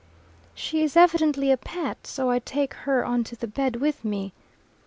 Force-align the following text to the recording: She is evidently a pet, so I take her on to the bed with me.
She 0.55 0.81
is 0.81 0.97
evidently 0.97 1.51
a 1.51 1.57
pet, 1.57 2.07
so 2.07 2.31
I 2.31 2.39
take 2.39 2.73
her 2.73 3.05
on 3.05 3.23
to 3.25 3.35
the 3.35 3.45
bed 3.45 3.75
with 3.75 4.03
me. 4.03 4.33